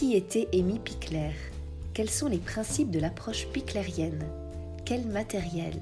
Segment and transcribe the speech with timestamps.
[0.00, 1.32] Qui était Amy Pickler
[1.92, 4.24] Quels sont les principes de l'approche piclérienne?
[4.86, 5.74] Quel matériel?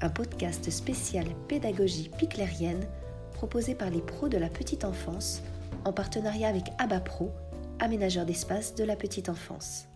[0.00, 2.86] Un podcast spécial pédagogie piclérienne
[3.32, 5.42] proposé par les pros de la petite enfance
[5.84, 7.32] en partenariat avec ABAPRO,
[7.80, 9.86] aménageur d'espace de la petite enfance.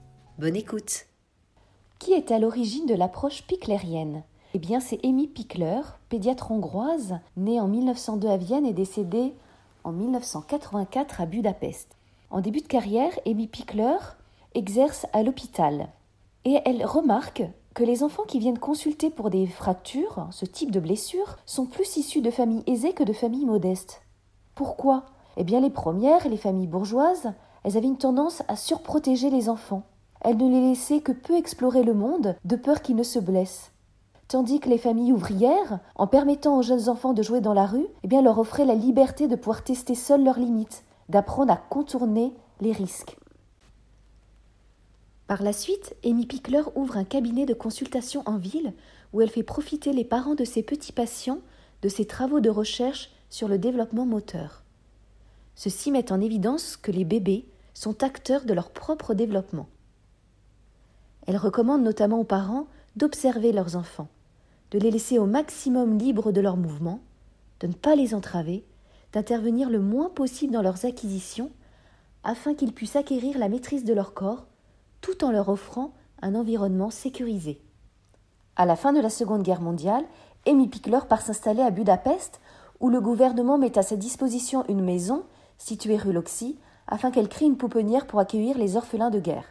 [0.40, 1.06] Bonne écoute!
[2.00, 4.24] Qui est à l'origine de l'approche piclérienne?
[4.54, 9.34] Eh bien, c'est Amy Pickler, pédiatre hongroise, née en 1902 à Vienne et décédée
[9.84, 11.95] en 1984 à Budapest.
[12.30, 13.96] En début de carrière, Amy Pickler
[14.54, 15.88] exerce à l'hôpital
[16.44, 17.44] et elle remarque
[17.74, 21.96] que les enfants qui viennent consulter pour des fractures, ce type de blessures, sont plus
[21.96, 24.02] issus de familles aisées que de familles modestes.
[24.54, 25.04] Pourquoi?
[25.36, 29.82] Eh bien, les premières, les familles bourgeoises, elles avaient une tendance à surprotéger les enfants.
[30.22, 33.70] Elles ne les laissaient que peu explorer le monde, de peur qu'ils ne se blessent.
[34.28, 37.86] Tandis que les familles ouvrières, en permettant aux jeunes enfants de jouer dans la rue,
[38.02, 42.32] eh bien, leur offraient la liberté de pouvoir tester seuls leurs limites, d'apprendre à contourner
[42.60, 43.16] les risques.
[45.26, 48.72] Par la suite, Amy Pickler ouvre un cabinet de consultation en ville
[49.12, 51.40] où elle fait profiter les parents de ses petits patients
[51.82, 54.62] de ses travaux de recherche sur le développement moteur.
[55.54, 59.68] Ceci met en évidence que les bébés sont acteurs de leur propre développement.
[61.26, 64.08] Elle recommande notamment aux parents d'observer leurs enfants,
[64.70, 67.00] de les laisser au maximum libres de leurs mouvements,
[67.60, 68.64] de ne pas les entraver,
[69.16, 71.50] d'intervenir le moins possible dans leurs acquisitions,
[72.22, 74.44] afin qu'ils puissent acquérir la maîtrise de leur corps,
[75.00, 77.58] tout en leur offrant un environnement sécurisé.
[78.56, 80.04] À la fin de la Seconde Guerre mondiale,
[80.46, 82.42] Amy Pickler part s'installer à Budapest,
[82.80, 85.24] où le gouvernement met à sa disposition une maison,
[85.56, 89.46] située rue Loxy, afin qu'elle crée une pouponnière pour accueillir les orphelins de guerre.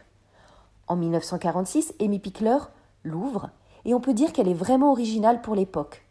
[0.86, 2.58] En 1946, Amy Pickler
[3.02, 3.50] l'ouvre,
[3.84, 6.05] et on peut dire qu'elle est vraiment originale pour l'époque.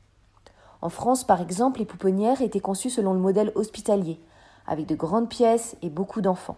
[0.85, 4.19] En France, par exemple, les pouponnières étaient conçues selon le modèle hospitalier,
[4.67, 6.57] avec de grandes pièces et beaucoup d'enfants.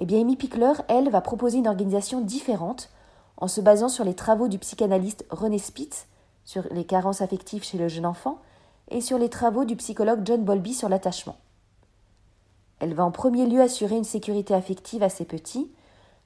[0.00, 2.90] Eh bien, Amy Pickler, elle, va proposer une organisation différente,
[3.36, 6.08] en se basant sur les travaux du psychanalyste René Spitz
[6.44, 8.40] sur les carences affectives chez le jeune enfant
[8.88, 11.36] et sur les travaux du psychologue John Bolby sur l'attachement.
[12.80, 15.70] Elle va en premier lieu assurer une sécurité affective à ses petits,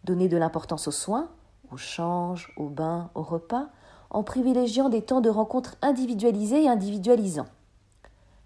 [0.05, 1.29] donner de l'importance aux soins,
[1.71, 3.69] aux changes, aux bains, aux repas,
[4.11, 7.49] en privilégiant des temps de rencontre individualisés et individualisants.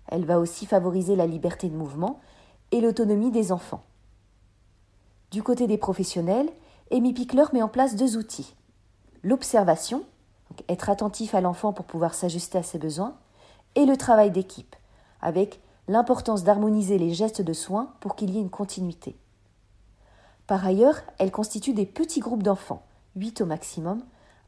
[0.08, 2.20] Elle va aussi favoriser la liberté de mouvement
[2.70, 3.82] et l'autonomie des enfants.
[5.30, 6.50] Du côté des professionnels,
[6.92, 8.54] Amy Pickler met en place deux outils.
[9.22, 10.04] L'observation,
[10.69, 13.16] être attentif à l'enfant pour pouvoir s'ajuster à ses besoins,
[13.75, 14.76] et le travail d'équipe,
[15.20, 19.16] avec l'importance d'harmoniser les gestes de soins pour qu'il y ait une continuité.
[20.46, 22.84] Par ailleurs, elle constitue des petits groupes d'enfants,
[23.16, 24.02] 8 au maximum,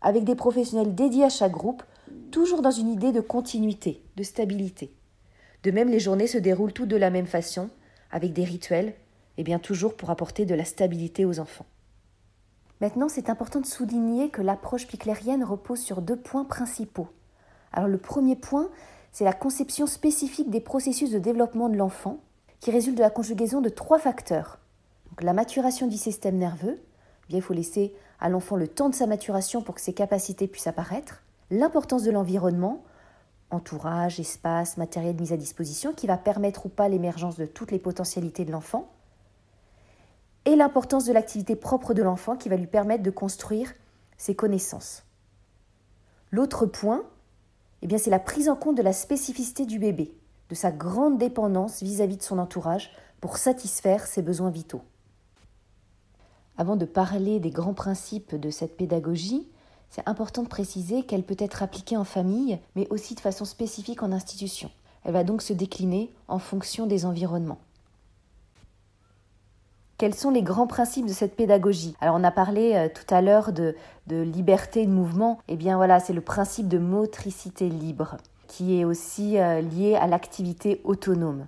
[0.06, 1.82] avec des professionnels dédiés à chaque groupe,
[2.30, 4.94] toujours dans une idée de continuité, de stabilité.
[5.64, 7.70] De même, les journées se déroulent toutes de la même façon,
[8.12, 8.94] avec des rituels,
[9.36, 11.66] et bien toujours pour apporter de la stabilité aux enfants.
[12.80, 17.08] Maintenant, c'est important de souligner que l'approche piclérienne repose sur deux points principaux.
[17.72, 18.68] Alors le premier point,
[19.10, 22.20] c'est la conception spécifique des processus de développement de l'enfant,
[22.60, 24.60] qui résulte de la conjugaison de trois facteurs.
[25.20, 26.78] la maturation du système nerveux,
[27.28, 30.46] bien, il faut laisser à l'enfant le temps de sa maturation pour que ses capacités
[30.46, 32.82] puissent apparaître, l'importance de l'environnement,
[33.50, 37.78] entourage, espace, matériel mis à disposition, qui va permettre ou pas l'émergence de toutes les
[37.78, 38.90] potentialités de l'enfant,
[40.44, 43.72] et l'importance de l'activité propre de l'enfant qui va lui permettre de construire
[44.16, 45.04] ses connaissances.
[46.30, 47.04] L'autre point,
[47.82, 50.14] eh c'est la prise en compte de la spécificité du bébé,
[50.48, 52.90] de sa grande dépendance vis-à-vis -vis de son entourage
[53.20, 54.82] pour satisfaire ses besoins vitaux.
[56.58, 59.46] Avant de parler des grands principes de cette pédagogie,
[59.90, 64.02] c'est important de préciser qu'elle peut être appliquée en famille, mais aussi de façon spécifique
[64.02, 64.70] en institution.
[65.04, 67.60] Elle va donc se décliner en fonction des environnements.
[69.98, 71.94] Quels sont les grands principes de cette pédagogie?
[72.00, 73.74] Alors on a parlé euh, tout à l'heure de,
[74.08, 75.38] de, liberté de mouvement.
[75.48, 80.06] Eh bien voilà, c'est le principe de motricité libre qui est aussi euh, lié à
[80.06, 81.46] l'activité autonome.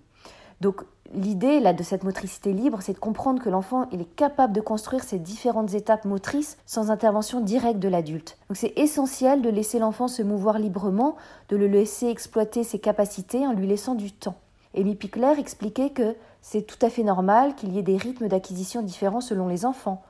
[0.61, 0.83] Donc
[1.15, 4.61] l'idée là de cette motricité libre, c'est de comprendre que l'enfant il est capable de
[4.61, 8.39] construire ces différentes étapes motrices sans intervention directe de l'adulte.
[8.49, 11.17] Donc c'est essentiel de laisser l'enfant se mouvoir librement,
[11.49, 14.37] de le laisser exploiter ses capacités en lui laissant du temps.
[14.77, 18.83] Amy Pickler expliquait que c'est tout à fait normal qu'il y ait des rythmes d'acquisition
[18.83, 20.03] différents selon les enfants.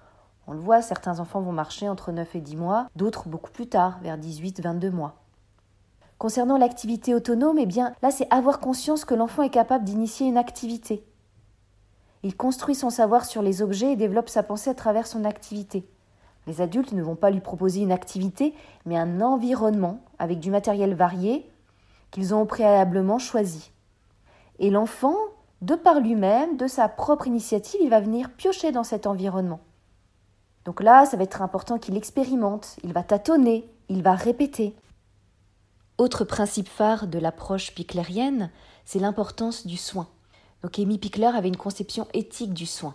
[0.46, 3.68] On le voit, certains enfants vont marcher entre 9 et 10 mois, d'autres beaucoup plus
[3.68, 5.14] tard, vers 18-22 mois.
[6.18, 10.36] Concernant l'activité autonome, eh bien là c'est avoir conscience que l'enfant est capable d'initier une
[10.36, 11.04] activité.
[12.24, 15.88] Il construit son savoir sur les objets et développe sa pensée à travers son activité.
[16.48, 18.54] Les adultes ne vont pas lui proposer une activité,
[18.84, 21.48] mais un environnement avec du matériel varié
[22.10, 23.70] qu'ils ont préalablement choisi.
[24.58, 25.14] Et l'enfant
[25.62, 29.60] de par lui-même, de sa propre initiative, il va venir piocher dans cet environnement.
[30.64, 34.74] Donc là, ça va être important qu'il expérimente, il va tâtonner, il va répéter.
[35.98, 38.52] Autre principe phare de l'approche piclérienne,
[38.84, 40.06] c'est l'importance du soin.
[40.62, 42.94] Donc Amy Pickler avait une conception éthique du soin.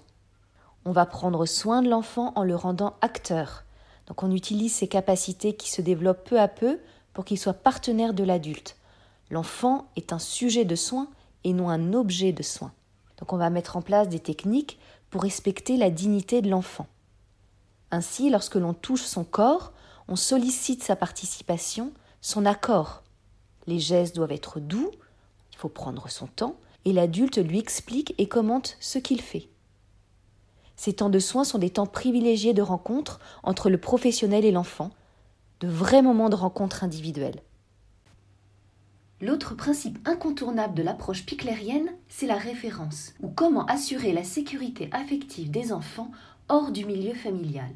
[0.86, 3.66] On va prendre soin de l'enfant en le rendant acteur.
[4.08, 6.80] Donc on utilise ses capacités qui se développent peu à peu
[7.12, 8.78] pour qu'il soit partenaire de l'adulte.
[9.30, 11.10] L'enfant est un sujet de soin
[11.44, 12.72] et non un objet de soin.
[13.18, 14.80] Donc on va mettre en place des techniques
[15.10, 16.88] pour respecter la dignité de l'enfant.
[17.92, 19.74] Ainsi, lorsque l'on touche son corps,
[20.08, 21.92] on sollicite sa participation
[22.24, 23.04] son accord.
[23.68, 24.90] Les gestes doivent être doux,
[25.52, 26.56] il faut prendre son temps,
[26.86, 29.50] et l'adulte lui explique et commente ce qu'il fait.
[30.76, 34.90] Ces temps de soins sont des temps privilégiés de rencontre entre le professionnel et l'enfant,
[35.60, 37.42] de vrais moments de rencontre individuelle.
[39.22, 45.52] L'autre principe incontournable de l'approche piclérienne, c'est la référence, ou comment assurer la sécurité affective
[45.52, 46.12] des enfants
[46.48, 47.72] hors du milieu familial.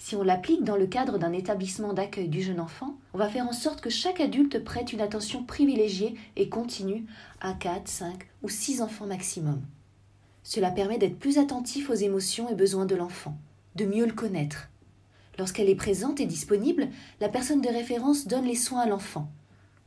[0.00, 3.48] Si on l'applique dans le cadre d'un établissement d'accueil du jeune enfant, on va faire
[3.48, 7.04] en sorte que chaque adulte prête une attention privilégiée et continue
[7.40, 9.60] à 4, 5 ou 6 enfants maximum.
[10.44, 13.36] Cela permet d'être plus attentif aux émotions et besoins de l'enfant,
[13.74, 14.70] de mieux le connaître.
[15.36, 16.88] Lorsqu'elle est présente et disponible,
[17.20, 19.28] la personne de référence donne les soins à l'enfant.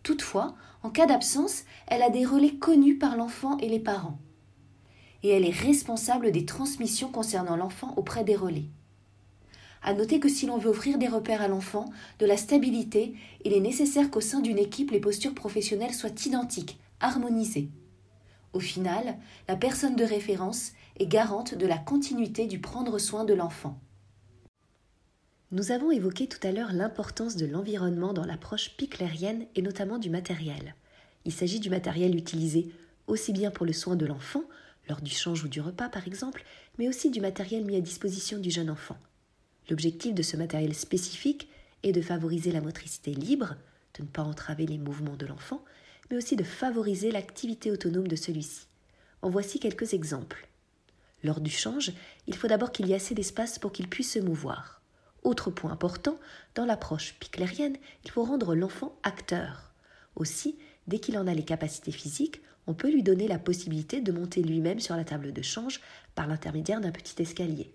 [0.03, 4.19] Toutefois, en cas d'absence, elle a des relais connus par l'enfant et les parents.
[5.23, 8.67] Et elle est responsable des transmissions concernant l'enfant auprès des relais.
[9.83, 11.85] À noter que si l'on veut offrir des repères à l'enfant,
[12.19, 16.79] de la stabilité, il est nécessaire qu'au sein d'une équipe les postures professionnelles soient identiques,
[16.99, 17.69] harmonisées.
[18.53, 19.17] Au final,
[19.47, 23.79] la personne de référence est garante de la continuité du prendre soin de l'enfant.
[25.51, 30.09] Nous avons évoqué tout à l'heure l'importance de l'environnement dans l'approche piclérienne et notamment du
[30.09, 30.75] matériel.
[31.25, 32.71] Il s'agit du matériel utilisé
[33.07, 34.43] aussi bien pour le soin de l'enfant,
[34.87, 36.43] lors du change ou du repas par exemple,
[36.77, 38.97] mais aussi du matériel mis à disposition du jeune enfant.
[39.69, 41.47] L'objectif de ce matériel spécifique
[41.83, 43.55] est de favoriser la motricité libre,
[43.97, 45.63] de ne pas entraver les mouvements de l'enfant,
[46.09, 48.67] mais aussi de favoriser l'activité autonome de celui-ci.
[49.21, 50.47] En voici quelques exemples.
[51.23, 51.91] Lors du change,
[52.27, 54.81] il faut d'abord qu'il y ait assez d'espace pour qu'il puisse se mouvoir.
[55.23, 56.19] Autre point important,
[56.55, 59.71] dans l'approche piclérienne, il faut rendre l'enfant acteur.
[60.15, 64.11] Aussi, dès qu'il en a les capacités physiques, on peut lui donner la possibilité de
[64.11, 65.79] monter lui-même sur la table de change
[66.15, 67.71] par l'intermédiaire d'un petit escalier.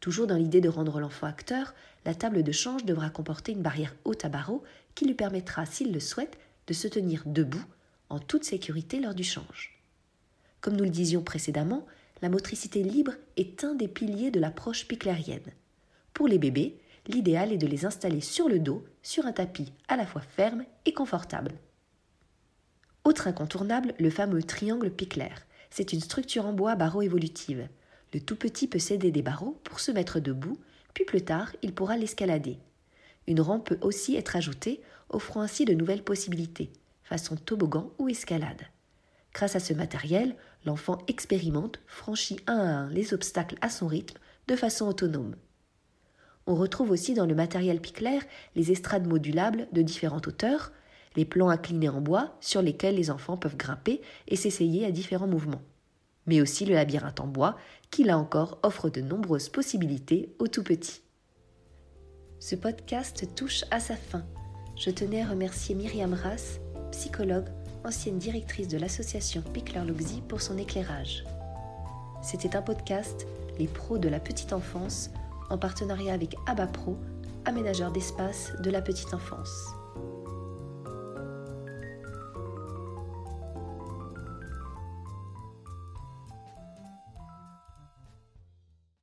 [0.00, 1.74] Toujours dans l'idée de rendre l'enfant acteur,
[2.04, 4.62] la table de change devra comporter une barrière haute à barreaux
[4.94, 7.64] qui lui permettra, s'il le souhaite, de se tenir debout
[8.08, 9.82] en toute sécurité lors du change.
[10.60, 11.86] Comme nous le disions précédemment,
[12.22, 15.52] la motricité libre est un des piliers de l'approche piclérienne.
[16.14, 19.96] Pour les bébés, l'idéal est de les installer sur le dos, sur un tapis à
[19.96, 21.52] la fois ferme et confortable.
[23.04, 25.46] Autre incontournable, le fameux triangle piclaire.
[25.70, 27.68] C'est une structure en bois barreau évolutive.
[28.14, 30.56] Le tout petit peut céder des barreaux pour se mettre debout,
[30.94, 32.58] puis plus tard il pourra l'escalader.
[33.26, 36.70] Une rampe peut aussi être ajoutée, offrant ainsi de nouvelles possibilités,
[37.02, 38.62] façon toboggan ou escalade.
[39.34, 40.34] Grâce à ce matériel,
[40.64, 44.18] l'enfant expérimente, franchit un à un les obstacles à son rythme,
[44.48, 45.36] de façon autonome.
[46.46, 48.22] On retrouve aussi dans le matériel piclaire
[48.56, 50.72] les estrades modulables de différentes hauteurs,
[51.14, 55.26] les plans inclinés en bois sur lesquels les enfants peuvent grimper et s'essayer à différents
[55.26, 55.62] mouvements
[56.28, 57.56] mais aussi le labyrinthe en bois,
[57.90, 61.02] qui là encore offre de nombreuses possibilités aux tout petits.
[62.38, 64.24] Ce podcast touche à sa fin.
[64.76, 66.60] Je tenais à remercier Myriam Rass,
[66.92, 67.48] psychologue,
[67.84, 71.24] ancienne directrice de l'association Pickler Luxy, pour son éclairage.
[72.22, 73.26] C'était un podcast
[73.58, 75.10] Les pros de la petite enfance
[75.50, 76.96] en partenariat avec ABAPRO,
[77.44, 79.77] aménageur d'espace de la petite enfance.